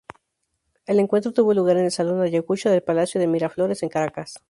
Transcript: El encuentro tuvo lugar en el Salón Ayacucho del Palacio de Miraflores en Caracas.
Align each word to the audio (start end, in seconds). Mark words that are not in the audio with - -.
El 0.87 0.99
encuentro 0.99 1.31
tuvo 1.31 1.53
lugar 1.53 1.77
en 1.77 1.85
el 1.85 1.91
Salón 1.91 2.21
Ayacucho 2.23 2.71
del 2.71 2.81
Palacio 2.81 3.21
de 3.21 3.27
Miraflores 3.27 3.83
en 3.83 3.89
Caracas. 3.89 4.39